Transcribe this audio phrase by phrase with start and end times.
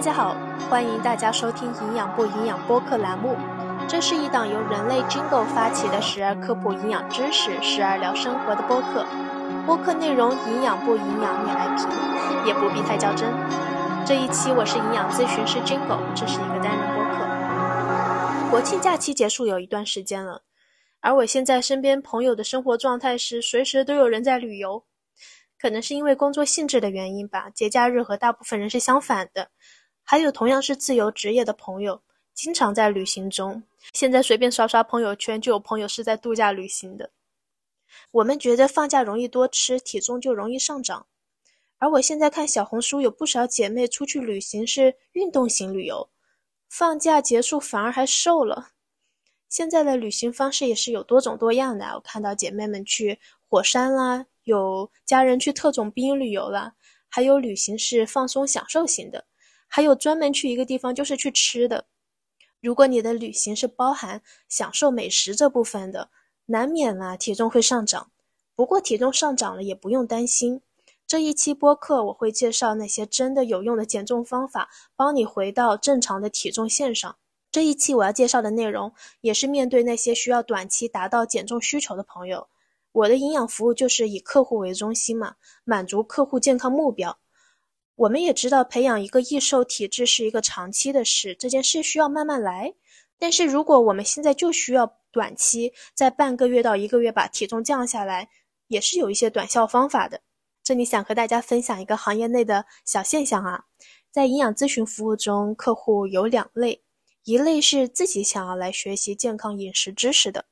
[0.00, 0.34] 大家好，
[0.70, 3.36] 欢迎大家收听营养不营养播客栏目。
[3.86, 9.04] 这是一档由人类 Jingle 发起的，时而科普营养知识，时而聊生活的播客。
[9.66, 11.86] 播客内容营养不营养你来评，
[12.46, 13.28] 也不必太较真。
[14.06, 18.50] 这一期我是营养咨询师 Jingle，这是一个单人播客。
[18.50, 20.40] 国庆假期结束有一段时间了，
[21.00, 24.82] 而我现在身边朋友的生活状态是随时都有人在旅游。
[25.60, 29.50] 可能是因为工作性质的原因吧，节假日和大部分人是相反的。
[30.10, 32.02] 还有同样是自由职业的朋友，
[32.34, 33.62] 经常在旅行中。
[33.92, 37.12] 现在随便刷刷朋友圈，就有朋友是在度假旅行的。
[38.10, 41.06] 我们觉得放假容易多吃，体重就容易上涨。
[41.78, 46.10] 而我现在看小红书，有不少姐妹出去旅行是运动型旅游，
[46.68, 48.70] 放假结束反而还瘦了。
[49.48, 53.16] 现在的旅行方式也是有多种多样的，我看到姐妹们去
[53.48, 54.26] 火山啦。
[54.42, 56.74] 有家人去特种兵旅游啦，
[57.08, 59.24] 还有旅行是放松享受型的，
[59.72, 61.86] 还有专门去一个地方就是去吃的。
[62.60, 66.10] 如果你的旅行是包含享受美食这部分的，
[66.46, 68.10] 难免啊体重会上涨。
[68.56, 70.60] 不过体重上涨了也不用担心，
[71.06, 77.16] 这一期播客我会介绍那些真的有用的减重方法，帮你回到正常的体重线上。
[77.52, 82.48] 这一期我要介绍的内容也是面对那些需要短期达到减重需求的朋友。
[82.92, 87.18] 我的营养服务就是以客户为中心嘛，满足客户健康目标。
[88.00, 92.72] 我们也知道，培养一个易瘦体质是一个长期的事，这件事需要慢慢来。
[93.18, 98.30] 但是如果我们现在就需要短期，在半个月到一个月把体重降下来，
[98.68, 100.22] 也是有一些短效方法的。
[100.64, 103.64] 这里想和大家分享一个行业内的小现象啊，
[104.10, 106.82] 在营养咨询服务中，客户有两类，
[107.24, 110.46] 一类是自己想要来学习健康饮食知识的，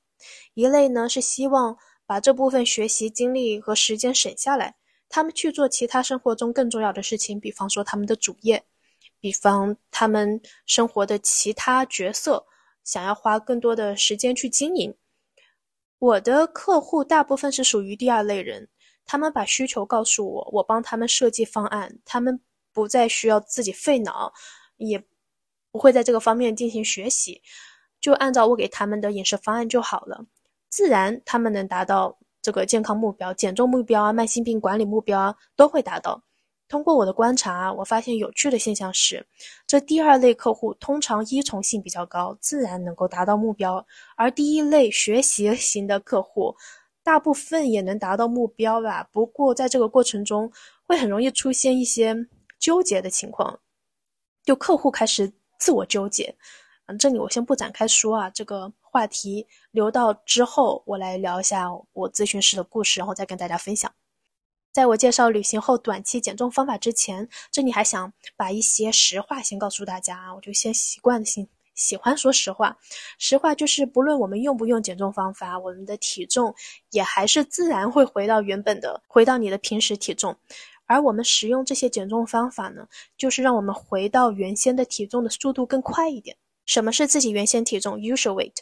[0.53, 1.79] 一类呢是希望。
[2.05, 4.77] 把这部分学习精力和时间省下来，
[5.09, 8.63] 他们去做其他生活中更重要的事情，比方说他们的主业，
[9.21, 12.45] 比方他们生活的其他角色，
[12.85, 14.95] 想要花更多的时间去经营。
[15.99, 18.69] 我的客户大部分是属于第二类人，
[19.07, 22.39] 他们把需求告诉我，我帮他们设计方案，他们
[22.73, 24.33] 不再需要自己费脑，
[24.77, 25.03] 也
[25.73, 27.41] 不会在这个方面进行学习，
[28.01, 30.25] 就按照我给他们的饮食方案就好了。
[30.69, 32.18] 自然，他们能达到
[32.49, 36.23] 这个健康目标、减重目标啊、慢性病管理目标啊，都会达到。
[36.67, 39.27] 通过我的观察，我发现有趣的现象是，
[39.67, 43.85] 这第二类客户通常依从性比较高，自然能够达到目标；
[44.17, 46.57] 而第一类学习型的客户，
[47.03, 49.07] 大部分也能达到目标吧。
[49.13, 50.51] 不过在这个过程中，
[50.87, 52.17] 会很容易出现一些
[52.59, 53.61] 纠结的情况，
[54.43, 56.35] 就客户开始自我纠结。
[56.97, 58.73] 这里我先不展开说啊，这个。
[58.91, 63.93] 话题留到之后，我来聊一下我咨询师的故事，然后再跟大家分享。
[64.73, 70.35] 在我介绍旅行后短期减重方法之前，这里还想把一些实话先告诉大家啊。
[70.35, 72.79] 我就先习惯性喜欢说实话，
[73.19, 76.55] 实话就是不论我们用不用减重方法，我们的体重
[76.91, 80.35] 也还是自然会回到原本的，回到你的平时体重。
[80.87, 82.89] 而我们使用这些减重方法呢，
[83.19, 86.39] 就是让我们回到原先的体重的速度更快一点。
[86.69, 88.57] 什么是自己原先体重 （usual weight）？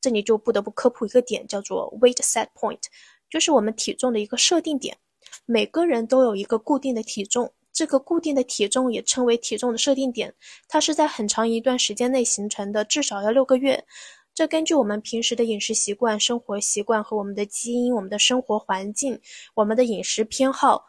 [0.00, 2.80] 这里就不得不科普一个点，叫做 weight set point，
[3.28, 4.96] 就是我们体重的一个设定点。
[5.44, 10.34] 每个人都有一个固定的体重，这个固定的体重也称为体重的设定点。
[10.68, 13.84] 它是在很长一段时间内形成的，至少要六个月。
[14.32, 19.20] 这根据我们平时的饮食习惯、生活习惯和我们的基因、我们的生活环境、
[19.52, 20.82] 我们的饮食偏好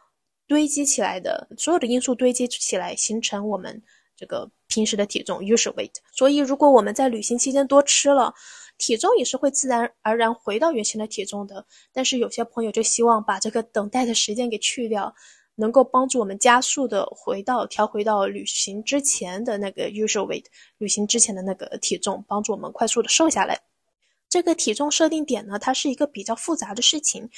[0.48, 3.84] 堆积起来的所有的因素堆积起来，形成我们
[4.22, 5.96] 这个平时的体重 usual weight。
[6.14, 8.34] 所以，如果我们在旅行期间多吃了，
[8.78, 15.14] 体重也是会自然而然回到原先的体重的，但是有些朋友就希望把这个等待的时间给去掉，
[15.56, 20.46] 能够帮助我们加速的回到调回到旅行之前的那个 usual weight，
[20.78, 23.60] 旅行之前的那个体重，帮助我们快速的瘦下来。
[24.30, 27.30] 这个体重设定点呢，它是一个比较复杂的事情，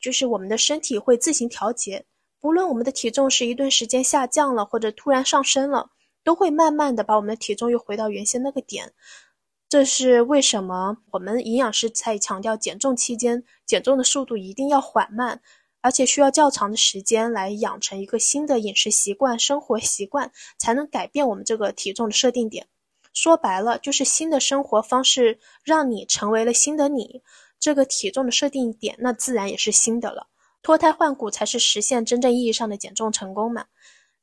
[0.00, 2.04] 就是我们的身体会自行调节，
[2.40, 5.90] 不论我们的体重是一段时间下降了，或者突然上升了，
[6.22, 8.92] 都会慢慢的把我们的体重又回到原先那个点。
[9.68, 15.40] 这是为什么我们营养师在强调减重期间减重的速度一定要缓慢，
[15.80, 22.66] 而且需要较长的时间来养成一个新的饮食习惯、生活习惯，才能改变我们这个体重的设定点。
[23.12, 27.22] 说白了，就是新的生活方式让你成为了新的你，
[27.58, 30.26] 这个体重的设定点那自然也是新的了。
[30.62, 33.66] 脱胎换骨才是实现真正意义上的减重成功嘛。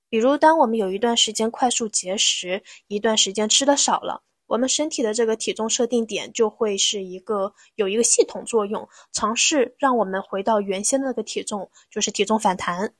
[0.09, 4.23] 比如，当我们有一段时间快速节食，一段时间吃的少了。
[4.45, 12.93] 我们身体的这个体重设定点就会是一个有一个系统作用，尝试让我们回到原先的那个体重，就是体重反弹。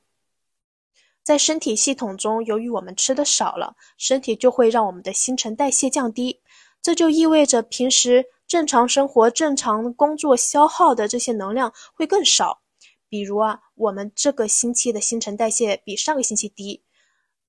[1.22, 6.40] 在身体系统中，由于我们吃的少了，身体就会让我们的新陈代谢降低，
[6.82, 12.60] 这就意味着平时正常生活、正常工作消耗的这些能量会更少。
[13.08, 16.82] 比如啊，我们这个星期的新陈代谢比上个星期低，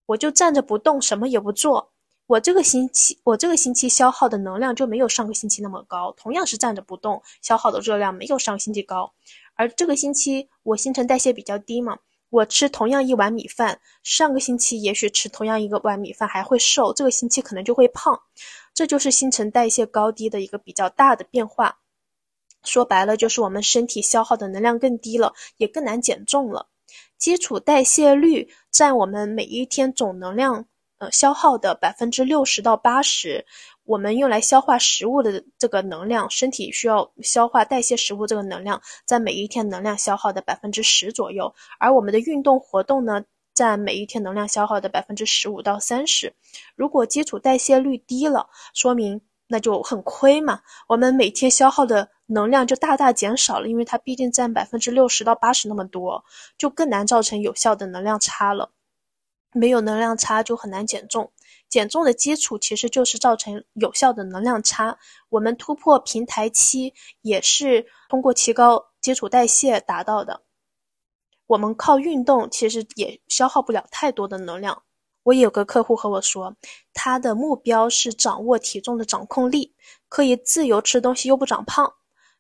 [0.09, 1.91] 我就站着不动，什么也不做，
[2.25, 6.11] 我这个星期我这个星期消耗的能量就没有上个星期那么高。
[6.17, 9.13] 同样是站着不动，消耗的热量没有上个星期高，
[9.53, 11.99] 而这个星期我新陈代谢比较低嘛。
[12.31, 18.19] 我吃同样一碗米饭，上个星期也许吃同样一个碗米饭还会瘦，这个星期可能就会胖，
[18.73, 21.77] 这就是新陈代谢高低的一个比较大的变化。
[22.63, 26.67] 说白了，就是我们身体消耗的能量更低了，也更难减重了。
[27.19, 30.65] 基础代谢率占我们每一天总能量
[30.97, 33.45] 呃消耗的百分之六十到八十。
[33.83, 41.53] 我们用来消化食物的这个能量，身体需要消化代谢食物这个能量，在每一天能量消耗的百分之十左右。
[41.79, 43.23] 而我们的运动活动呢，
[43.55, 46.33] 占每一天能量消耗的百分之十五到三十。
[46.75, 49.19] 如果基础代谢率低了，说明
[49.49, 50.61] 那就很亏嘛。
[50.87, 56.23] 我们每天消耗的能量就大大减少了，因为它毕竟占百分之六十到八十那么多，
[56.57, 58.71] 就更难造成有效的能量差了。
[59.51, 61.31] 没有能量差就很难减重。
[61.67, 64.97] 减重的基础其实就是造成有效的能量差。
[65.29, 70.41] 我们突破平台期也是通过提高基础代谢达到的。
[71.47, 74.83] 我们靠运动其实也消耗不了太多的能量。
[75.23, 76.55] 我有个客户和我说，
[76.93, 79.75] 他的目标是掌握体重的掌控力，
[80.07, 81.93] 可以自由吃东西又不长胖。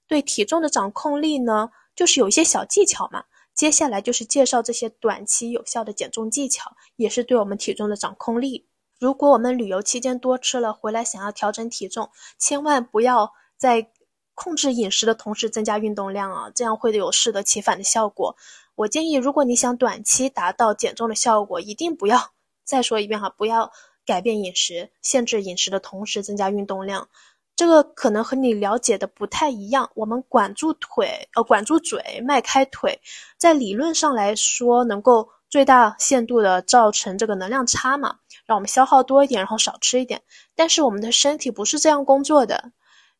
[0.07, 3.23] 对体重的掌控力呢，就是有一些小技巧嘛。
[3.53, 8.65] 接下来就是介绍这些短期有效的减重技巧，也是对我们体重的掌控力。
[8.99, 13.91] 如果我们旅游期间多吃了，回来想要调整体重，千万不要在
[14.33, 18.35] 控制饮食的同时增加运动量啊，这样会有适得其反的效果。
[18.75, 22.31] 我建议，如果你想短期达到减重的效果，一定不要
[22.69, 23.71] 再说一遍哈，不要
[24.05, 27.09] 改变饮食，限制饮食的同时增加运动量。
[27.55, 29.89] 这个可能和你了解的不太一样。
[29.95, 33.01] 我们管住腿，呃，管住嘴，迈开腿，
[33.39, 38.19] 在理论上来说，能够最大限度的造成这个能量差嘛。
[38.45, 40.21] 让我们消耗多一点，然后少吃一点。
[40.55, 42.71] 但是我们的身体不是这样工作的。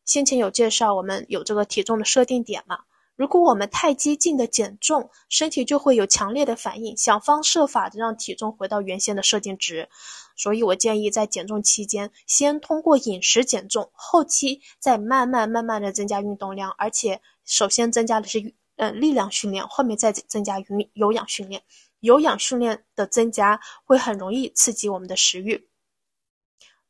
[0.04, 2.78] 先前有介绍，我们有这个体重的设定点嘛？
[3.20, 9.90] 如果我们太激进的减重，身体就会有强烈的反应，想方设法的让体重回到原先的设定值。
[10.36, 20.64] 所以我建议在减重期间，先通过饮食减重，后期再慢慢慢慢的增加运动量，而且首先增加的是呃力量训练，后面再增加有
[20.94, 21.62] 有氧训练。
[22.00, 25.68] 有氧训练的增加会很容易刺激我们的食欲，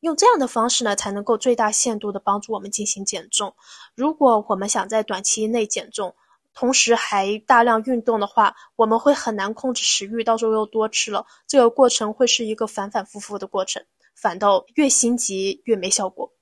[0.00, 3.54] 用这样的方式呢，才能够最大限度的帮助我们进行减重。
[3.94, 6.14] 如果我们想在短期内减重，
[6.52, 13.84] 同时还大量运动的话，我们会很难控制食欲，到时候又多吃了，这个过程会是一个反反复复的过程，
[14.16, 16.32] 反倒越心急越没效果。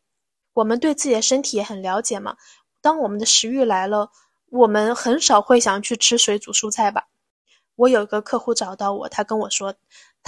[0.54, 2.36] 我们对自己的身体也很了解嘛，
[2.80, 4.10] 当我们的食欲来了，
[4.50, 7.08] 我们很少会想去吃水煮蔬菜吧。
[7.76, 9.74] 我有一个客户找到我，他跟我说，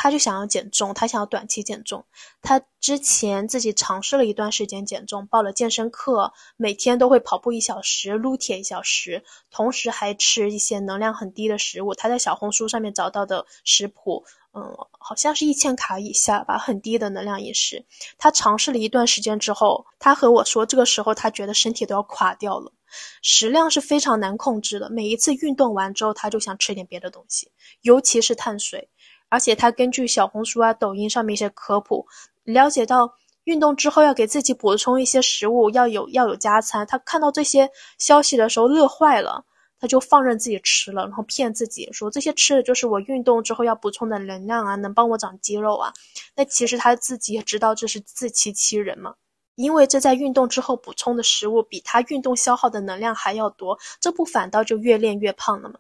[0.03, 2.07] 他就想要减重，他想要短期减重。
[2.41, 11.95] 他之前自己尝试了一段时间减重，报了健身课，每天都会跑步一小时，撸铁一小时，同时还吃一些能量很低的食物。
[11.95, 17.85] 他在小红书上面找到的食谱，嗯，好像是一千卡以下吧，很低的能量饮食。
[18.17, 22.73] 他尝试了一段时间之后，他和我说，这个时候他觉得身体都要垮掉了。
[23.21, 27.53] 食量是非常难控制的，每一次运动完之后，他就想吃点别的东西，
[27.83, 28.89] 尤其是碳水。
[29.31, 32.07] 而且他根据小红书啊、抖音上面一些科普，
[32.45, 36.87] 了解到运动之后要给自己补充一些食物，要有要有加餐。
[36.87, 39.45] 他看到这些消息的时候乐坏了，
[39.81, 45.93] 他就放任自己吃了，然后骗自己说这些吃的就是我运动之后要补充的能量啊，能帮我长肌肉啊。
[46.37, 49.15] 那其实他自己也知道这是自欺欺人嘛。
[49.57, 55.75] 因为这在运动之后补充的食物比他运动消耗的能量还要多，这不反倒就越练越胖了吗？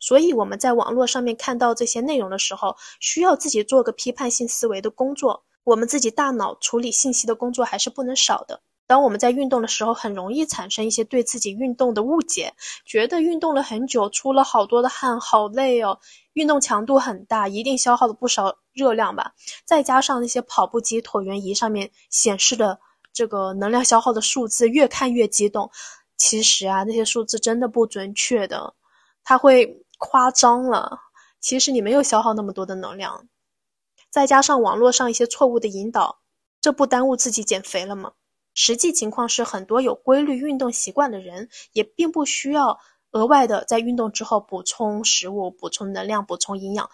[0.00, 5.44] 所以我们在网络上面看到这些内容的时候，需要自己做个批判性思维的工作。
[5.64, 8.60] 我们自己大脑处理信息的工作还是不能少的。
[8.86, 12.54] 当我们在运动的时候，很容易产生一些对自己运动的误解，
[12.86, 15.98] 觉得运动了很久，出了好多的汗，好累哦，
[16.32, 19.34] 运动强度很大，一定消耗了不少热量吧？
[19.66, 22.78] 再加上那些跑步机、椭圆仪上面显示的。
[23.10, 25.72] 这个能量消耗的数字越看越激动，
[26.16, 28.74] 其实啊，那些数字真的不准确的，
[29.28, 31.00] 它会夸张了。
[31.38, 33.28] 其实你没有消耗那么多的能量，
[34.08, 36.20] 再加上网络上一些错误的引导，
[36.62, 38.12] 这不耽误自己减肥了吗？
[38.54, 42.80] 实际情况是，很多有规律运动习惯的人，也并不需要
[43.10, 46.88] 额外的在运动之后补充食物、补充能量、补充营养。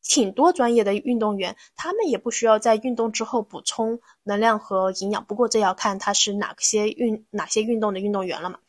[0.00, 5.24] 挺多专业的运动员，他们也不需要在运动之后补充能量和营养。
[5.24, 8.60] 不过这要看他是哪些运哪些运动的运动员了嘛。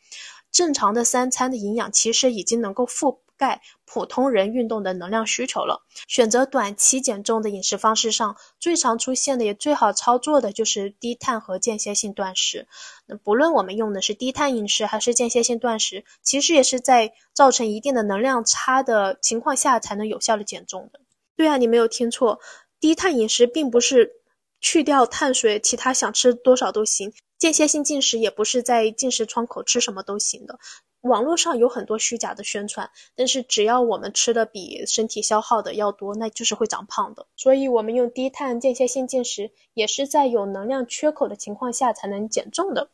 [0.52, 5.82] 正常的三餐的营养其实已经能够覆盖普通人运动的能量需求了。
[6.06, 12.68] 选择短期减重的饮食方式上，最常出现的也最好操作的就是低碳和间歇性断食。
[13.06, 21.00] 那不论我们用的是低碳饮食还是间歇性断食，其实也是在造成一定的能量差的情况下才能有效的减重的。
[21.34, 22.38] 对啊，你没有听错，
[22.78, 24.12] 低碳饮食并不是
[24.60, 27.12] 去掉碳水，其他想吃多少都行。
[27.42, 30.60] 间歇性进食也不是在进食窗口吃什么都行的。
[31.00, 37.26] 网络上有很多虚假的宣传，但是只要我们吃的比身体消耗的要多，那就是会长胖的。
[37.34, 42.90] 所以，我们用低碳间歇性进食，也是在有能量缺口的情况下才能减重的。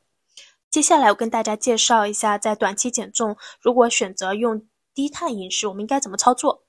[0.70, 6.64] 接下来，我跟大家介绍一下，在短期减重，如果选择用低碳饮食，我们应该怎么操作。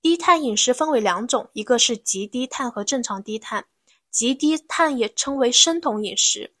[0.00, 3.64] 低碳饮食分为两种，一个是极低碳和正常低碳。
[4.08, 6.52] 极低碳也称为生酮饮食。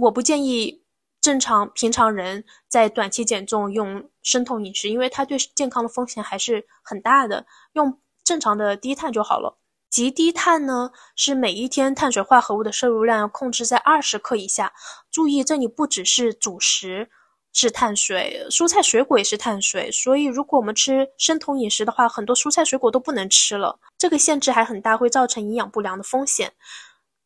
[0.00, 0.82] 我不建议
[1.20, 7.46] 正常平常人在短期减重用生酮饮食，因为它对健康的风险还是很大的。
[7.72, 9.58] 用正常的低碳就好了。
[9.90, 14.72] 极低碳呢，是每一天碳水化合物的摄入量要控制在二十克以下。
[15.10, 17.10] 注意，这里不只是主食。
[17.54, 23.80] 是碳水，蔬菜水果也是碳水，所以如果我们吃生酮饮食的话，很多蔬菜水果都不能吃了。
[23.96, 26.52] 这个限制还很大，会造成营养不良的风险。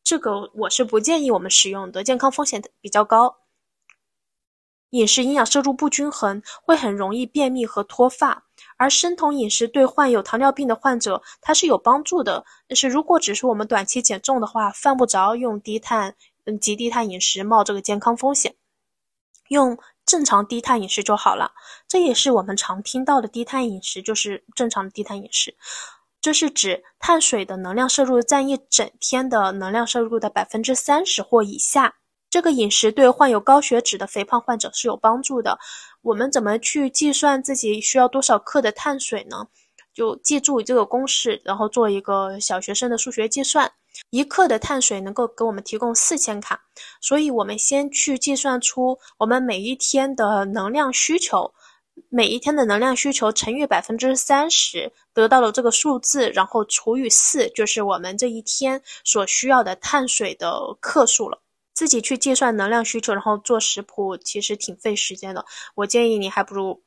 [0.05, 3.39] 这个我是不建议我们使用的，健康风险比较高。
[4.91, 8.45] 饮食营养摄入不均衡，会很容易便秘和脱发。
[8.77, 18.55] 而生酮饮食对患有糖尿病的患者它是有帮助的，但是如果只是我们短期减重的话，犯不着用低碳、嗯极低碳饮食冒这个健康风险，
[19.49, 19.79] 用。
[20.05, 21.53] 正常低碳饮食就好了，
[21.87, 25.57] 这也是我们常听到的低碳饮食，就是正常的低碳饮食。
[26.23, 31.93] 这是指碳水的能量摄入占一整天的能量摄入的百分之三十或以下。
[32.31, 35.59] 这个饮食对患有高血脂的肥胖患者是有帮助的。
[36.01, 39.49] 我们怎么去计算自己需要多少克的碳水呢？
[39.93, 43.71] 就记住这个公式，然后做一个小学生的数学计算。
[44.09, 46.59] 一克的碳水能够给我们提供四千卡，
[47.01, 51.53] 所以我们先去计算出我们每一天的能量需求，
[52.09, 61.41] 每一天的能量需求乘以百分之三十，得到了这个数字，然后除以四，就是我们这一天所需要的碳水的克数了。
[61.75, 65.45] 自己去计算能量需求，然后做食谱，其实挺费时间的。
[65.75, 66.83] 我建议你还不如。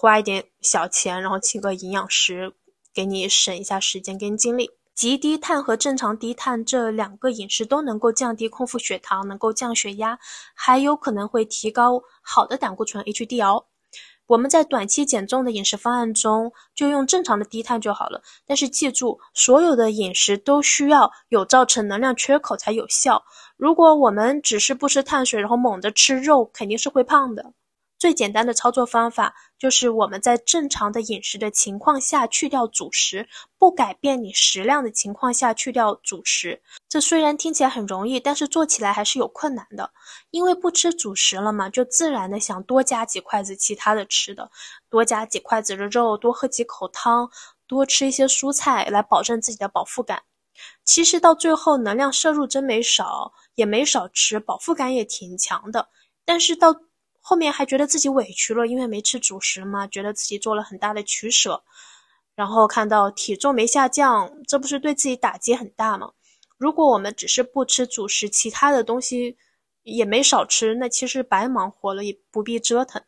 [0.00, 2.52] 花一点小钱，然后请个营养师
[2.94, 4.70] 给你省一下时间跟精力。
[4.94, 10.16] 极低碳和正常低碳这两个饮食都能够降低空腹血糖，能够降血压，
[10.54, 13.64] 还有可能会提高好的胆固醇 HDL。
[14.28, 18.22] 我们在短期减重的饮食方案中就用正常的低碳就好了。
[18.46, 23.24] 但是记住，所有的饮食都需要有造成能量缺口才有效。
[23.56, 27.54] 如果我们只是不吃碳水，然后猛着吃肉，肯定是会胖的。
[27.98, 33.28] 最简单的操作方法就是我们在正常的饮食的情况下去掉主食，
[33.58, 36.62] 不改变你食量的情况下去掉主食。
[36.88, 39.90] 这虽然听起来很容易，但是做起来还是有困难的。
[40.30, 44.48] 因为不吃主食了嘛，就自然的想多加几筷子其他的吃的，
[44.88, 47.28] 多加几筷子的肉，多喝几口汤，
[47.66, 50.22] 多吃一些蔬菜来保证自己的饱腹感。
[50.84, 55.88] 其实到最后能量摄入真没少，也没少吃，饱腹感也挺强的。
[56.24, 56.74] 但是到
[57.28, 61.62] 后面还觉得自己委屈了，因为没吃主食嘛，觉得自己做了很大的取舍，
[62.34, 66.10] 然后看到体重没下降，这不是对自己打击很大吗？
[66.56, 69.36] 如果我们只是不吃主食，其他的东西
[69.82, 73.02] 也没少吃，那其实白忙活了，也不必折腾。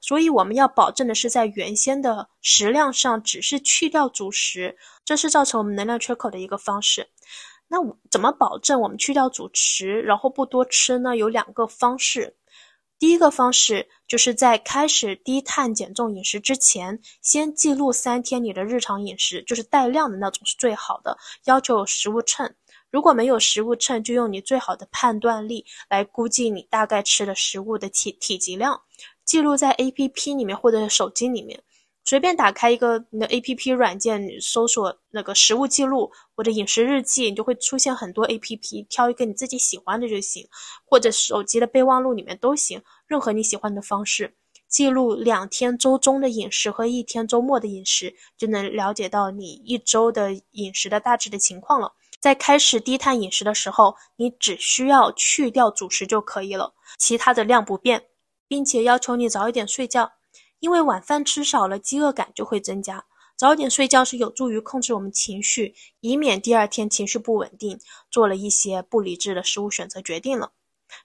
[0.00, 7.06] 所以我们要保证的是在原先的食量上，只是去掉主食，这是造成我们能量缺口的一个方式。
[7.68, 7.76] 那
[8.10, 11.14] 怎么保证我们去掉主食，然后不多吃呢？
[11.14, 12.34] 有两个方式。
[12.98, 21.18] 第一个方式就是在开始低碳减重饮食之前，先记录三天你的日常饮食，就是带量的那种是最好的。
[21.44, 22.54] 要求有食物秤，
[22.90, 28.80] 如果没有食物秤，就用你最好的判断力来估计你大概吃的食物的体体积量，
[29.26, 31.62] 记录在 A P P 里面或者手机里面。
[32.08, 40.46] 随便打开一个你的 A P P 软件，搜索那个食物记录或者饮食日记，你就会出现很多 A P P，挑一个你自己喜欢的就行，
[40.84, 44.32] 或者手机的备忘录里面都行，任何你喜欢的方式
[44.68, 51.92] 记录两天周中的饮食和一天周末的饮食，就能了解到你一周的饮食的大致的情况了。
[52.20, 58.04] 在开始低碳饮食的时候，你只需要去掉主食就可以了，其他的量不变，
[58.46, 60.12] 并且要求你早一点睡觉。
[60.66, 63.04] 因为晚饭吃少了，饥饿感就会增加。
[63.36, 67.78] 早点睡觉是有助于控制我们情绪，以免第二天情绪不稳定，
[68.10, 70.50] 做了一些不理智的食物选择决定了。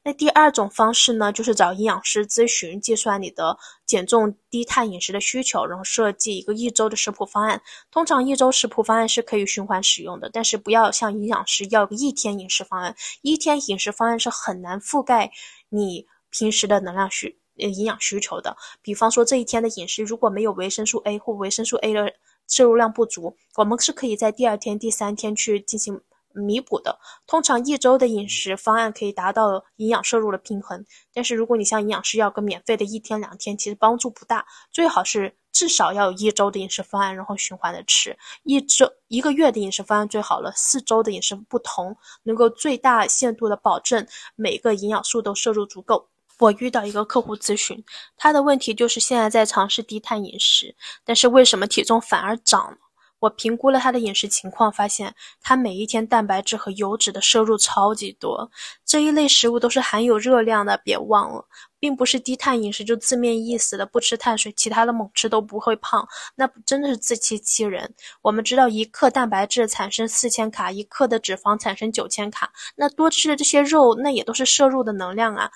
[0.03, 7.61] 那第二种方式呢，就是找营养师咨询，计算你的减重低碳饮食的需求，然后设计一个一周的食谱方案。
[7.91, 15.31] 通常一周食谱方案是可以循环使用的，但是不要向营养师要个一天饮食方案，一天饮食方案是很难覆盖
[15.69, 17.37] 你平时的能量需。
[17.61, 22.13] 呃，营养需求的，比方说这一天的饮食如果没有维生素 A 或维生素 A 的
[22.47, 26.01] 摄入量不足，我们是可以在第二天、第三天去进行
[26.33, 26.97] 弥补的。
[27.27, 34.45] 通常一周的饮食方案可以达到营养摄入的平衡，但是如果你向营养师要个免费的一天两天，其实帮助不大。
[34.71, 38.17] 最好是至少要有一周的饮食方案，然后循环的吃。
[38.43, 46.07] 一周一个月的饮食方案最好了，四周的饮食不同，能够最大限度的保证每个营养素都摄入足够。
[46.41, 47.83] 我遇到一个客户咨询，
[48.17, 52.77] 他的问题就是现在在尝试低碳饮食，但是为什么体重反而涨了？
[53.19, 58.49] 我评估了他的饮食情况，发现他每一天蛋白质和油脂的摄入超级多，
[58.83, 61.45] 这一类食物都是含有热量的，别忘了，
[61.79, 67.93] 并不是低碳饮食就字面意思的不吃碳水，其他的猛吃都不会胖，那真的是自欺欺人。
[68.23, 75.51] 我们知道一克蛋白质产生四千卡，一克的脂肪产生九千卡，那多吃的这些肉，那也都是摄入的能量啊。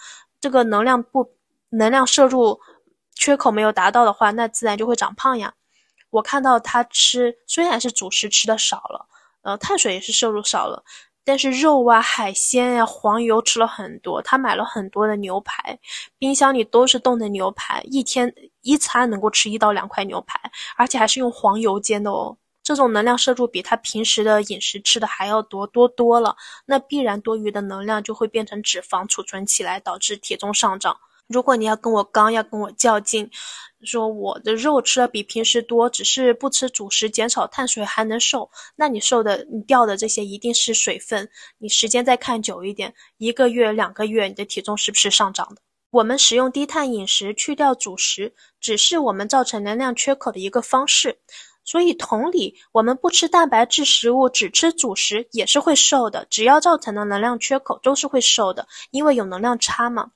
[0.46, 1.28] 这个能量不
[1.70, 2.62] 能量摄入
[3.16, 5.52] 缺口没有达到的话，那自然就会长胖呀。
[6.12, 9.08] 我看到他吃虽然是主食吃的少了，
[9.42, 10.84] 呃，碳水也是摄入少了，
[11.24, 14.22] 但是肉啊、海鲜呀、黄油吃了很多。
[14.22, 15.80] 他买了很多的牛排，
[16.20, 20.40] 冰箱里都是冻的牛排，一天一餐能够吃一到两块牛排，
[20.78, 22.38] 而且还是用黄油煎的哦。
[22.66, 30.98] 这种能量摄入比他平时的饮食吃的还要多多多了，那必然多余的能量就会变成脂肪储存起来，导致体重上涨。
[31.28, 33.30] 如果你要跟我刚，要跟我较劲，
[33.84, 41.30] 说我的肉吃的比平时多，只是不吃主食，减少碳水还能瘦，那你瘦的你掉的这些一定是水分。
[41.60, 45.62] 你时间再看久一点，一个月、两个月，你的体重是不是上涨的？
[45.92, 51.20] 我们使用低碳饮食，去掉主食，只是我们造成能量缺口的一个方式。
[51.66, 56.26] 所以，同理，我们不吃蛋白质食物，只吃主食也是会瘦的。
[56.30, 60.12] 只要造成了能量缺口，都是会瘦的，因为有能量差嘛。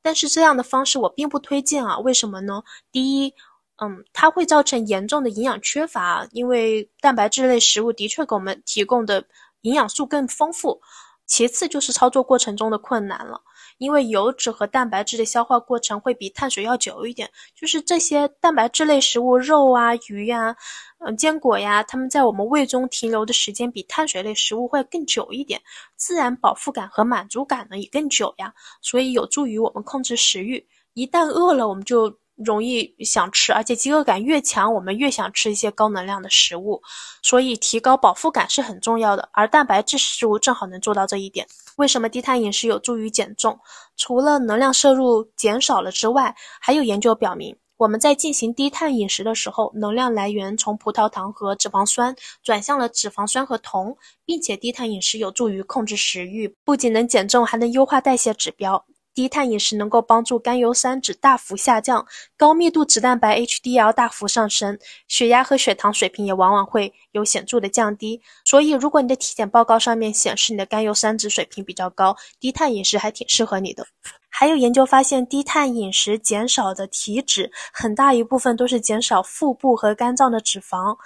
[0.00, 2.62] 但是这样的方式我并不推荐啊，为什么呢？
[2.92, 3.34] 第一，
[3.82, 9.24] 嗯，它会造成严重的营养缺乏，因为蛋白质类食物的确给我们提供的
[9.62, 10.80] 营养素更丰富。
[11.26, 13.40] 其次就是操作过程中的困难了。
[13.78, 20.56] 因为油脂和蛋白质的消化过程会比碳水要久一点，就是这些蛋白质类食物，肉啊、鱼呀、
[20.98, 25.60] 嗯、坚果呀，它们在我们胃中停留的时间比碳水类食物会更久一点，
[25.96, 30.66] 自然饱腹感和满足感呢也更久呀，所以有助于我们控制食欲。
[30.94, 32.18] 一旦饿了，我们就。
[32.36, 36.82] 容易想吃，而且饥饿感越强，我们越想吃一些高能量的食物，
[37.22, 39.28] 所以提高饱腹感是很重要的。
[39.32, 41.46] 而蛋白质食物正好能做到这一点。
[41.76, 43.58] 为什么低碳饮食有助于减重？
[43.96, 58.84] 除了能量摄入减少了之外，还有研究表明，我们在进行低碳饮食的时候，能量来源从葡萄糖和脂肪酸转向了脂肪酸和酮，并且低碳饮食有助于控制食欲，不仅能减重，还能优化代谢指标。
[59.14, 62.04] 低碳饮食能够帮助甘油三酯大幅下降，
[62.36, 68.20] 高密度脂蛋白 HDL 大幅上升，血压和血糖水平也往往会有显著的降低。
[68.44, 73.86] 所以，如果你的体检报告上面显示你的甘油三酯水平比较高，低碳饮食还挺适合你的。
[74.28, 80.96] 还有研究发现，低碳饮食减少的体脂，很大一部分都是减少腹部和肝脏的脂肪。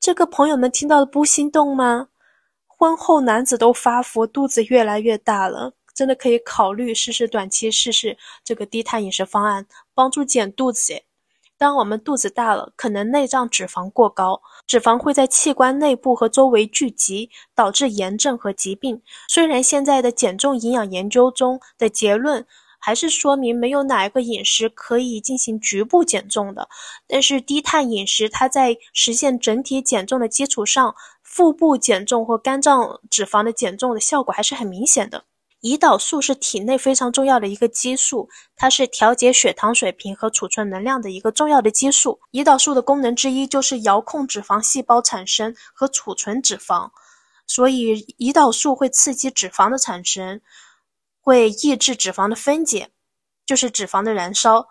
[0.00, 2.08] 这个朋友们听到的不心动吗？
[2.66, 5.74] 婚后男子都发福，肚子越来越大了。
[5.98, 11.02] 真的可以考虑试试短期试试这个低碳饮食方案，帮助减肚子。
[11.56, 19.02] 当我们肚子大了，可能内脏脂肪过高，脂肪会在器官内部和周围聚集，导致炎症和疾病。
[19.26, 22.46] 虽然现在的减重营养研究中的结论
[22.78, 26.68] 还是说明没有哪一个饮食可以进行局部减重的，
[27.08, 35.24] 但是低碳饮食它在实现整体减重的基础上，腹部减重或肝脏脂肪的减重的效果还是很明显的。
[35.60, 42.20] 胰岛素是体内非常重要的一个激素，它是调节血糖水平和储存能量的一个重要的激素。
[42.30, 46.88] 胰岛素的功能之一就是遥控脂肪细胞产生和储存脂肪，
[47.46, 50.40] 所以胰岛素会刺激脂肪的产生，
[51.20, 52.90] 会抑制脂肪的分解，
[53.44, 54.68] 就是脂肪的燃烧。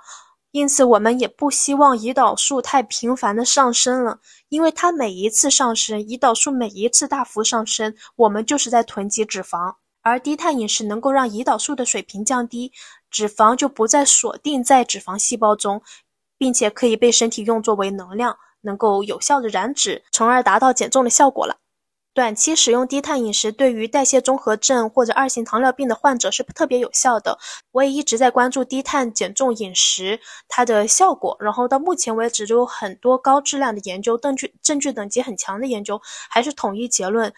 [0.51, 9.75] 因此，我们也不希望胰岛素太频繁的上升了，因为它每一次上升，胰岛素每一次大幅上升，我们就是在囤积脂肪。
[10.07, 12.71] 而低碳饮食能够让胰岛素的水平降低，
[13.11, 15.81] 脂肪就不再锁定在脂肪细胞中，
[16.37, 21.57] 并且可以被身体用作为能量，能够有效的燃脂，从而达到减重的效果了。
[22.13, 27.37] 短期使用低碳饮食对于代谢综合症或者二型糖尿病的患者是特别有效的。
[27.71, 37.31] 我也一直在关注低碳减重饮食它的效果，然后到目前为止，就有很多高质量的研究，证据证据等级很强的研究，还是统一结论，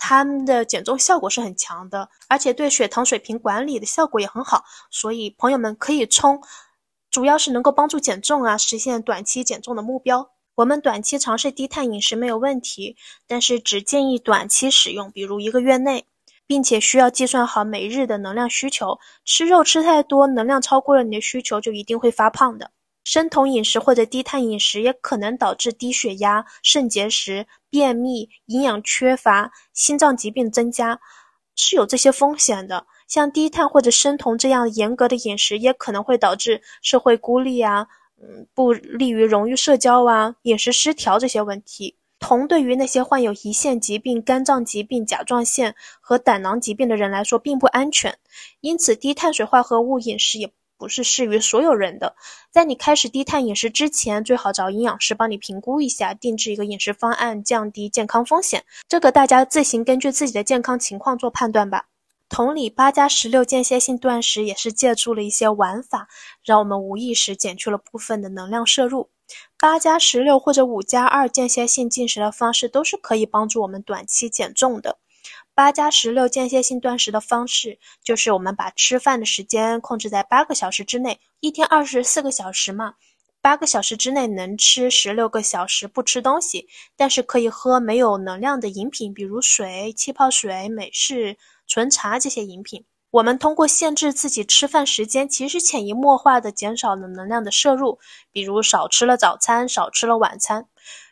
[0.00, 4.64] 它们的减重效果是很强的，而且对血糖水平管理的效果也很好。
[4.90, 6.40] 所以朋友们可以冲，
[7.10, 10.30] 主要是能够帮助减重啊，实现短期减重的目标。
[10.54, 16.06] 我们短期尝试低碳饮食没有问题，但是只建议短期使用，比如一个月内，
[16.46, 18.98] 并且需要计算好每日的能量需求。
[19.24, 22.70] 吃肉吃太多，能量超过了你的需求，就一定会发胖的。
[23.10, 31.00] 生酮饮食或者低碳饮食也可能导致低血压、肾结石、便秘、营养缺乏、心脏疾病增加，
[31.56, 32.86] 是有这些风险的。
[33.08, 37.88] 像低碳或者生酮这样严格的饮食，也可能会导致社会孤立啊。
[38.22, 41.96] 嗯，不利于荣誉社交啊，饮食失调这些问题。
[42.20, 48.16] 酮对于那些患有胰腺疾病、肝脏疾病、甲状腺和胆囊疾病的人来说并不安全，
[48.60, 52.16] 因此低碳水化合物饮食也不是适于所有人的。
[52.50, 58.64] 在你开始低碳饮食之前，最好找营养师帮你评估一下，定制一个饮食方案，降低健康风险。
[58.88, 61.84] 这个大家自行根据自己的健康情况做判断吧。
[62.30, 66.08] 同理，八加十六间歇性断食也是借助了一些玩法，
[66.42, 69.10] 让我们无意识减去了部分的能量摄入。
[69.58, 74.96] 八加十六或者五加二间歇性进食的方式都是可以帮助我们短期减重的。
[75.60, 82.94] 八加十六间歇性断食的方式就是我们把吃饭的时间控制在八个小时之内，一天二十四个小时嘛，
[83.42, 91.36] 八个小时之内能吃十六个小时不吃东西，但是可以喝没有能量的饮品，比如水、气泡水、美式。
[91.66, 97.98] 纯茶这些饮品，我们通过限制自己吃饭时间，其实潜移默化的减少了能量的摄入。
[98.32, 100.68] 比如少吃了早餐，少吃了晚餐。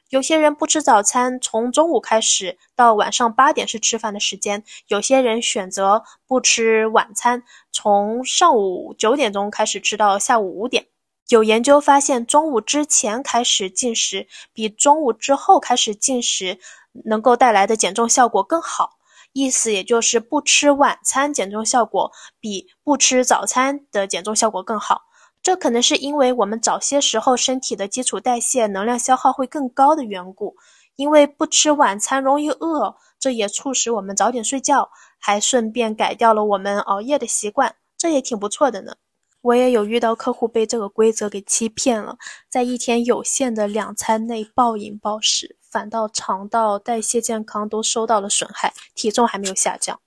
[0.09, 10.87] 有些人不吃早餐，从中午开始到晚上八点是吃饭的时间；有些人选择不吃晚餐，从上午九点钟开始吃到下午五点。
[11.29, 16.59] 有研究发现，中午之前开始进食，比中午之后开始进食
[17.05, 18.97] 能够带来的减重效果更好。
[19.35, 25.03] 意思也就是不吃晚餐减重效果比不吃早餐的减重效果更好。
[25.43, 30.57] 这可能是因为我们早些时候身体的基础代谢能量消耗会更高的缘故。
[30.97, 38.97] 因为不吃晚餐容易饿，这也促使我们早点睡觉，还顺便改掉了我们熬夜的习惯，这也挺不错的呢。
[39.41, 42.17] 我也有遇到客户被这个规则给欺骗了，
[42.51, 45.57] 在一天有限的两餐内暴饮暴食。
[45.71, 50.01] 反倒肠道代谢健康都受到了损害，体重还没有下降。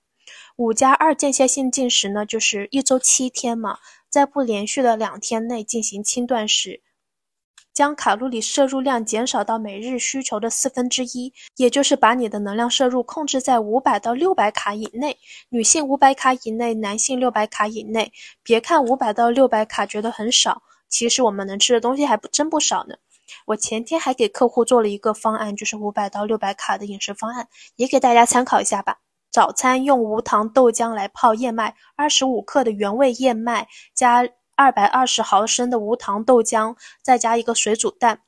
[0.56, 3.78] 五加二间歇性进食呢，就是一周七天嘛，
[4.12, 6.82] 在不连续的两天内进行轻断食，
[7.72, 18.12] 将卡路里摄入量减少到每日需求的四分之一，也就是把你的能量摄入控制在五百到六百卡以内，女性五百卡以内，男性六百卡以内。
[18.42, 22.96] 别看五百到六百卡觉得很少，其实我们能吃的东西还不真不少呢。
[23.46, 28.98] 我前天还给客户做了一个方案，就是五百到六百卡的饮食方案，也给大家参考一下吧。
[29.32, 38.20] 早餐用无糖豆浆来泡燕麦，二十五克的原味燕麦加二百二十毫升的无糖豆浆，再加一个水煮蛋。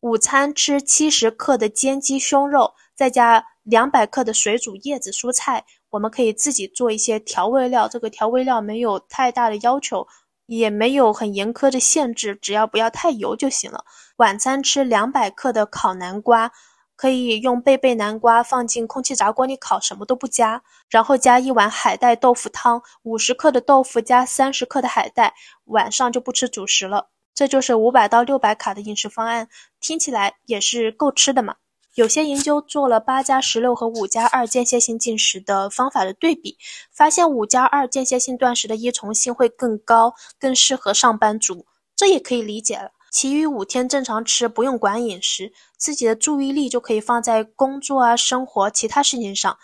[0.00, 5.64] 午餐吃七十克的煎鸡胸肉，再加两百克的水煮叶子蔬菜。
[5.88, 10.06] 我们可以自己做一些调味料，这个调味料没有太大的要求。
[10.46, 13.82] 也没有很严苛的限制，只要不要太油就行了。
[14.16, 16.52] 晚餐吃两百克的烤南瓜，
[16.96, 25.34] 可以用贝贝南瓜放进空气炸锅里烤，什么都不加，然后加一碗海带豆腐汤，五十克的豆腐加三十克的海带。
[25.64, 29.48] 晚上就不吃主食了，这就是五百到六百卡的饮食方案，
[29.80, 31.56] 听起来也是够吃的嘛。
[31.94, 36.58] 有些研究做了八加十六和五加二间歇性进食的方法的对比，
[36.92, 41.66] 发现五加二间歇性断食的依从性会更高，更适合上班族。
[41.96, 42.90] 这也可以理解了。
[43.14, 49.56] 其余五天正常吃，不用管饮食，自己的注意力就可以放在工作啊、生活其他事情上。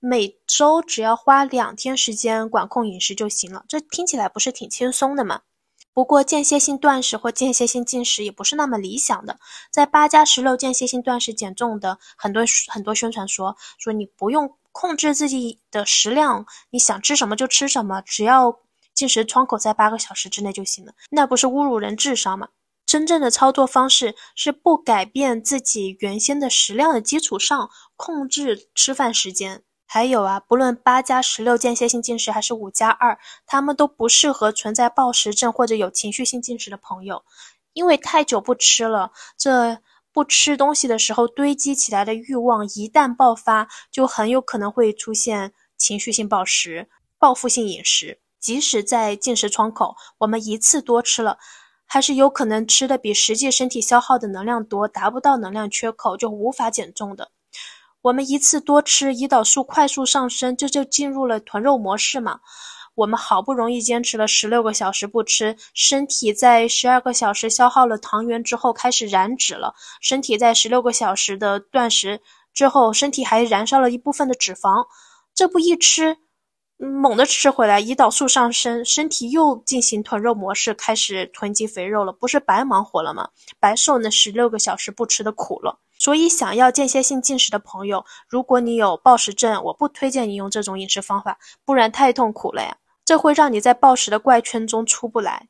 [0.00, 3.62] 每周只要花两天时间管控饮食就行了。
[3.68, 5.42] 这听起来不是挺轻松的吗？
[5.92, 9.38] 不过间歇性断食或间歇性进食也不是那么理想的。
[9.70, 18.60] 在八加十六间歇性断食减重的很多很多宣传说说你不用控制自己的食量，你想吃什么就吃什么，只要
[18.94, 20.94] 进食窗口在八个小时之内就行了。
[21.10, 22.48] 那不是侮辱人智商吗？
[22.86, 29.62] 真正的操作方式是不改变自己原先的食量的基础上控制吃饭时间。
[29.86, 33.16] 还有啊，不论八加十六间歇性进食还是五加二，
[33.46, 37.22] 他们都不适合存在暴食症或者有情绪性进食的朋友，
[37.74, 39.78] 因为太久不吃了，这
[40.12, 48.20] 不吃东西的时候堆积起来的欲望，一旦爆发，就很有可能会出现情绪性暴食、报复性饮食。
[48.40, 51.38] 即使在进食窗口，我们一次多吃了，
[51.94, 57.30] 还是有可能吃的比实际身体消耗的能量多，达不到能量缺口，就无法减重的。
[58.02, 62.40] 我们一次多吃，胰岛素快速上升，这就进入了囤肉模式嘛。
[62.96, 69.72] 我们好不容易坚持了十六个小时不吃，身体在十二个小时消耗了糖原之后开始燃脂了。
[70.00, 72.20] 身体在十六个小时的断食
[72.52, 74.84] 之后，身体还燃烧了一部分的脂肪。
[75.32, 76.16] 这不一吃，
[76.76, 82.12] 猛地吃回来，胰岛素上升，身体又进行囤肉模式，开始囤积肥肉了。
[82.12, 83.28] 不是白忙活了吗？
[83.60, 85.78] 白受那十六个小时不吃的苦了。
[85.96, 92.76] 所以，想要间歇性进食的朋友，如果你有暴食症，我不推荐你用这种饮食方法，不然太痛苦了呀。
[93.04, 95.48] 这会让你在暴食的怪圈中出不来。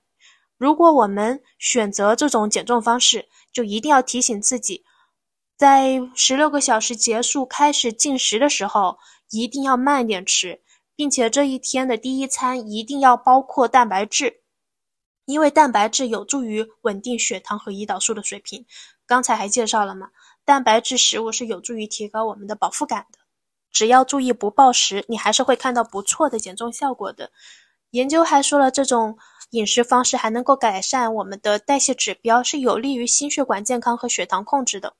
[0.58, 4.84] 如果我们选择这种减重方式，就一定要提醒自己，
[5.56, 8.98] 在十六个小时结束开始进食的时候，
[9.30, 10.60] 一定要慢点吃，
[10.96, 14.42] 并且这一天的第一餐一定要包括蛋白质，
[15.24, 18.64] 因为蛋白质有助于稳定血糖和胰岛素的水平。
[19.06, 20.10] 刚才还介绍了嘛，
[20.44, 23.18] 蛋白质食物是有助于提高我们的饱腹感的。
[23.70, 27.30] 只要注意不暴食，你还是会看到不错的减重效果的。
[27.90, 29.18] 研究还说了，这种
[29.50, 34.94] 饮食方式还能够改善我们的代谢指标，是有利于心血管健康和血糖控制的。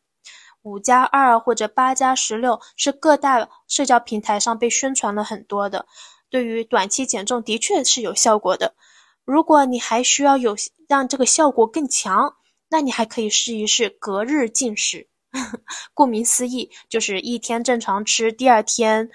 [0.65, 5.87] 五加二或者八加十六是各大社交平台上被宣传了很多的，
[6.31, 8.75] 对于短期减重的确是有效果的。
[9.25, 10.57] 如果你还需要有
[10.89, 12.35] 让这个效果更强，
[12.71, 15.09] 那你还可以试一试隔日进食。
[15.95, 19.11] 顾名思义，就是一天正常吃，第二天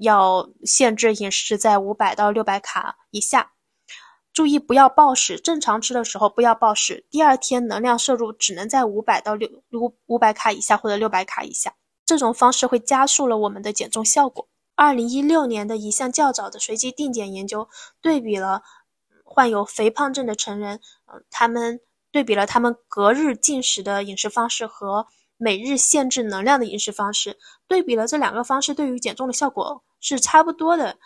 [0.00, 3.53] 要限制饮食在五百到六百卡以下。
[4.34, 11.72] 注意不要暴食，正常吃的时候不要暴食，第二天能量摄入只能在五百到六五五百卡以下或者六百卡以下。
[12.04, 14.46] 这种方式会加速了我们的减重效果。
[14.74, 17.66] 二零一六年的一项较早的随机定检研究，
[18.02, 18.62] 对比了
[19.24, 21.80] 患有肥胖症的成人，嗯，他们
[22.12, 25.06] 对比了他们隔日进食的饮食方式和。
[25.36, 30.96] 每日限制能量的饮食方式，对比了这两个方式，对于减重的效果是差不多的。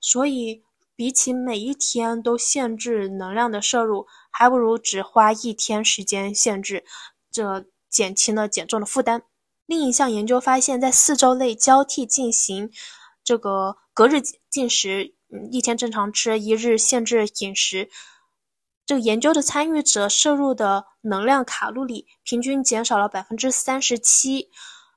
[0.00, 0.62] 所以，
[0.94, 6.84] 比起每一天都限制能量的摄入，还不如只花一天时间限制，
[7.30, 9.22] 这减轻了减重的负担。
[9.66, 12.70] 另一项研究发现，在四周内交替进行
[13.24, 17.88] 这个隔日进食，嗯，一天正常吃，一日限制饮食。
[18.84, 24.50] 这个研究的参与者摄入的能量卡路里平均减少了百分之三十七，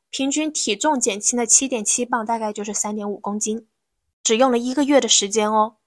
[0.10, 3.68] 平均体重减轻了七点七磅，大概就是三点五公斤，
[4.24, 5.78] 只用了一个月的时间哦。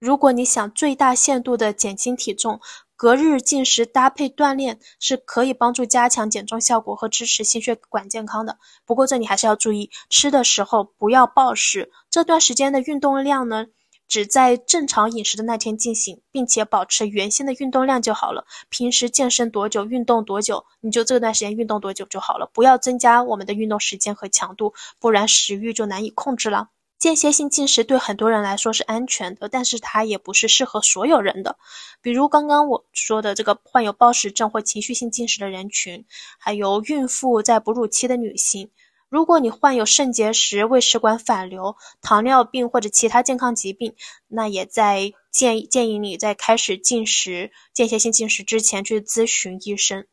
[0.00, 2.60] 如果你想最大限度的减轻体重，
[2.96, 8.58] 隔日进食搭配锻炼是可以帮助加强减重效果和支持心血管健康的。
[8.86, 13.66] 不过这里还是要注意，吃的时候不要暴食，这段时间的运动量呢？
[14.08, 18.44] 只在正常饮食的那天进行，并且保持原先的运动量就好了。
[18.68, 22.50] 平时健身多久，运动多久，你就这段时间运动多久就好了。
[22.52, 26.68] 不要增加我们的运动时间和强度，不然食欲就难以控制了。
[27.02, 31.56] 间歇性进食对很多人来说是安全的，但是它也不是适合所有人的。
[32.00, 36.04] 比如刚刚我说的这个患有暴食症或情绪性进食的人群，
[36.38, 38.70] 还有孕妇在哺乳期的女性。
[39.08, 43.96] 如果你患有肾结石、胃食管反流、糖尿病或者其他健康疾病，
[44.28, 50.06] 那也在建议建议你在开始进食间歇性进食之前去咨询医生。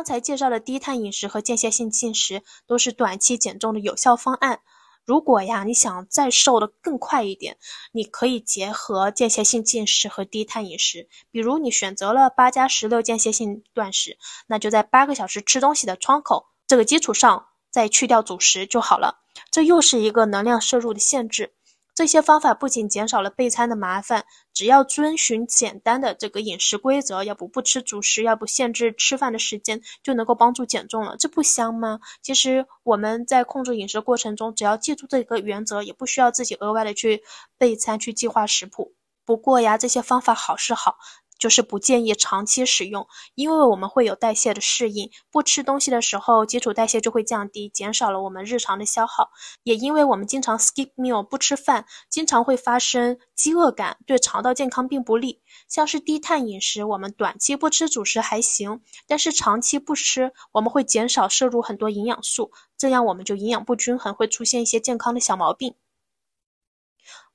[0.00, 4.60] 刚才介绍的低碳饮食和间歇性进食都是短期减重的有效方案。
[5.04, 7.58] 如果呀，你想再瘦的更快一点，
[7.92, 11.10] 你可以结合间歇性进食和低碳饮食。
[11.30, 19.18] 比如你选择了八加十六间歇性断食，那就在八个小时吃东西的窗口这个基础上，再去掉主食就好了。
[19.50, 21.52] 这又是一个能量摄入的限制。
[21.94, 24.24] 这些方法不仅减少了备餐的麻烦，
[24.54, 31.16] 只要遵循简单的这个饮食规则，要不不吃主食，要不限制吃饭的时间，就能够帮助减重了。
[31.18, 32.00] 这不香吗？
[32.22, 37.22] 其实我们在控制饮食过程中，只要记住这个原则，也不需要自己额外的去
[37.58, 38.94] 备餐、去计划食谱。
[39.26, 40.96] 不过呀，这些方法好是好。
[41.40, 49.30] 就是不建议长期使用，因为我们会有代谢的适应，不吃东西的时候，基础代谢就会降低，减少了我们日常的消耗。
[49.62, 55.40] 也因为我们经常 skip meal 不吃饭，经常会发生饥饿感，对肠道健康并不利。
[55.66, 65.74] 像是低碳饮食，我们短期不吃主食还行，但是长期不吃，我们会减少摄入很多营养素，这样我们就营养不均衡，会出现一些健康的小毛病。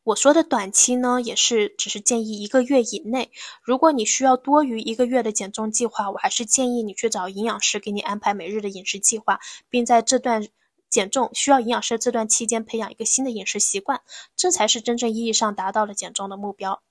[0.06, 3.32] 我说的短期呢，也是只是建议一个月以内。
[3.63, 10.48] 如果你需要多于一个月的减重计划，我还是建议你去找营养师给你安排每日的饮食计划，并在这段
[10.91, 14.02] 减重需要营养师这段期间培养一个新的饮食习惯，
[14.36, 16.84] 这才是真正意义上达到了减重的目标。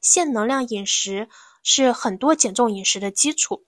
[0.00, 1.28] 限能量饮食
[1.64, 3.64] 是很多减重饮食的基础。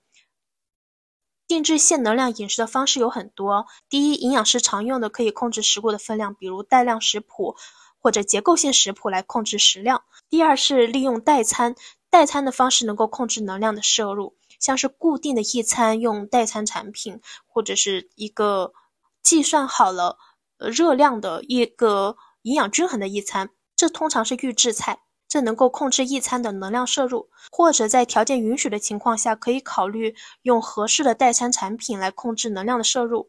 [1.48, 3.66] 定制限能量饮食的方式有很多。
[3.88, 7.56] 第一，营养师常用的可以控制食物的分量，比如带量食谱。
[8.02, 10.02] 或者结构性食谱来控制食量。
[10.28, 11.76] 第二是利用代餐，
[12.10, 18.72] 代餐的方式能够控制能量的摄入，像是固定的一餐用代餐产品，或者是一个
[19.22, 20.18] 计算好了
[20.58, 27.28] 热量的一个营养均衡的一餐，这通常是预制菜，这能够控制一餐的能量摄入。
[27.50, 33.28] 或者在条件允许的情况下，可以考虑用合适的代餐产品来控制能量的摄入。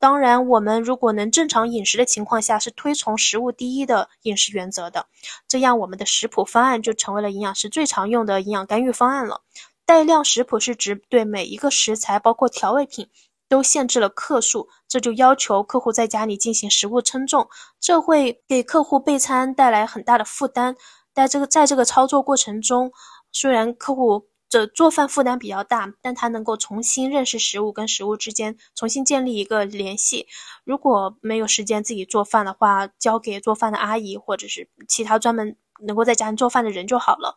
[0.00, 5.06] 当然，我们如果能正常饮食的情况下，是推崇食物第一的饮食原则的。
[5.48, 9.42] 这样，我们的食谱方案就成为了营养师最常用的营养干预方案了。
[9.84, 13.08] 带量食谱是指对每一个食材，包括调味品，
[13.48, 17.48] 都限制了克数，这就要求客户在家里进行食物称重，
[17.80, 20.76] 这会给客户备餐带来很大的负担。
[21.12, 22.92] 在这个在这个操作过程中，
[23.32, 24.27] 虽然客户。
[24.48, 30.26] 这做饭负担比较大，但他能够重新认识食物跟食物之间重新建立一个联系。
[30.64, 37.34] 如果没有时间自己做饭的话，交给做饭的阿姨或者是其他专门能够在家里做饭的人就好了，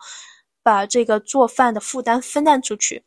[0.63, 3.03] 把这个做饭的负担分担出去。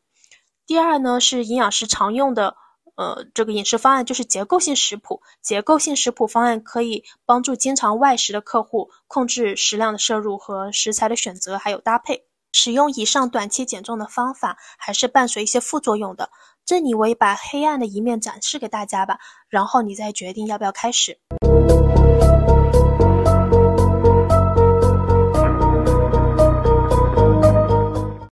[0.67, 2.57] 第二呢，是营养师常用的，
[2.97, 5.23] 呃，这个饮食方案就是结构性食谱。
[5.41, 12.27] 结构性食谱方案可以帮助经常外食的客户控制食量的摄入和食材的选择，还有搭配。
[12.57, 16.31] 使用以上短期减重的方法，还是伴随一些副作用的。
[16.65, 21.19] 这里我也把黑暗的一面展示给大家吧，然后你再决定要不要开始。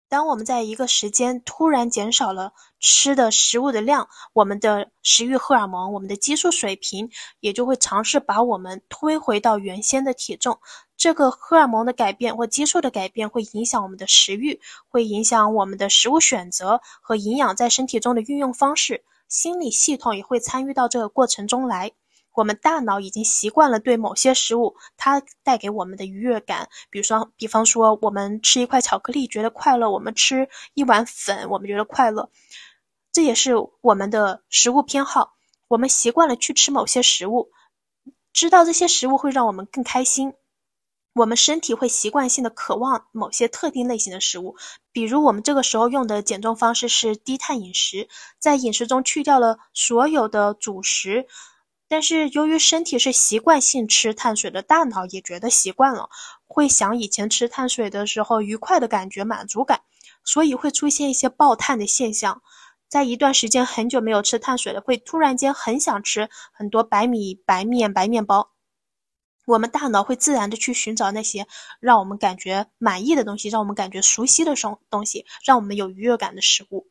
[0.07, 10.59] 当我们在一个时间突然减少了吃的食物的量，我们的食欲荷尔蒙、我们的激素水平也就会尝试把我们推回到原先的体重。
[11.01, 19.03] 这个荷尔蒙的改变或激素的改变会影响我们的食欲，会影响我们的食物选择和营养在身体中的运用方式。
[19.27, 21.91] 心理系统也会参与到这个过程中来。
[22.35, 32.29] 我们大脑已经习惯了对某些食物它带给我们的愉悦感，比如说，比方说我们吃一块巧克力觉得快乐，我们吃一碗粉我们觉得快乐，
[33.11, 35.33] 这也是我们的食物偏好。
[35.67, 37.49] 我们习惯了去吃某些食物，
[38.31, 40.33] 知道这些食物会让我们更开心，
[41.13, 44.55] 我们身体会习惯性的渴望某些特定类型的食物。
[44.91, 48.07] 比如我们这个时候用的减重方式是低碳饮食，
[48.39, 51.27] 在饮食中去掉了所有的主食。
[51.89, 56.09] 但是由于身体是习惯性吃碳水的，大脑也觉得习惯了，
[56.47, 59.81] 会想以前吃碳水的时候愉快的感觉、满足感，
[60.23, 62.41] 所以会出现一些爆碳的现象。
[62.87, 68.50] 在一段时间很久没有吃碳水了，会突然间很想吃很多白米、白面、白面包。
[69.45, 71.47] 我们大脑会自然的去寻找那些
[71.79, 76.87] 让我们感觉满意的东西，让我们感觉熟悉的东东西，让我们有愉悦感的食物。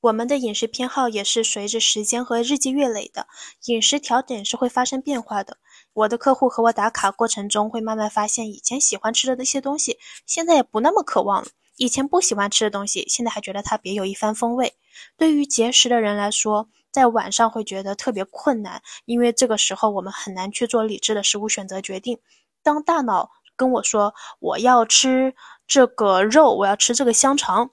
[0.00, 3.28] 我们的饮食偏好也是随着时间和日积月累的，
[3.66, 5.58] 饮食调整是会发生变化的。
[5.92, 14.74] 我的客户和我打卡过程中，会慢慢发现以前喜欢吃的那些东西，现在也不那么渴望了；以前不喜欢吃的东西，现在还觉得它别有一番风味。
[15.16, 22.18] 对于节食的人来说，在晚上会觉得特别困难，因为这个时候我们很难去做理智的食物选择决定。
[22.62, 25.34] 当大脑跟我说我要吃
[25.66, 27.70] 这个肉，我要吃这个香肠。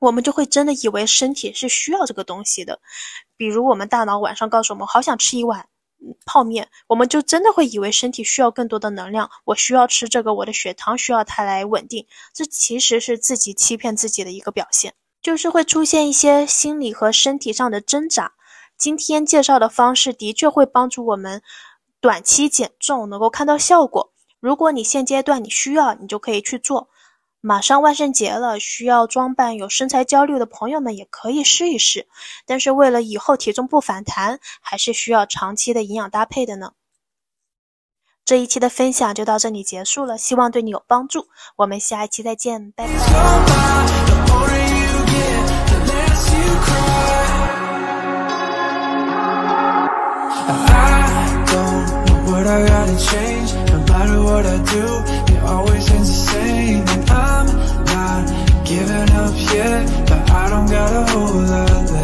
[0.00, 2.80] 我们就会真的以为身体是需要这个东西的，
[3.36, 5.66] 比如我们大脑晚上告诉我们好想吃一碗
[6.24, 12.06] 泡面，我们就真的会以为身体需要更多的能量，我需要吃这个，我的血糖需要它来稳定。
[12.32, 18.34] 这其实是自己欺骗自己的一个表现，就是会出现一些心理和身体上的挣扎。
[18.78, 21.42] 今天介绍的方式的确会帮助我们
[22.00, 24.12] 短期减重，能够看到效果。
[24.40, 26.88] 如果你现阶段你需要，你就可以去做。
[27.40, 32.08] 马上万圣节了，需要装扮有身材焦虑的朋友们也可以试一试。
[32.46, 36.72] 但是为了以后体重不反弹，还是需要长期的营养搭配的呢。
[38.24, 41.28] 这一期的分享就到这里结束了，希望对你有帮助。
[41.56, 42.92] 我们下一期再见，拜拜。
[50.50, 56.32] I don't know what I gotta change No matter what I do, it always ends the
[56.32, 56.88] same.
[56.88, 57.46] And I'm
[57.84, 61.97] not giving up yet But I don't got a whole lot left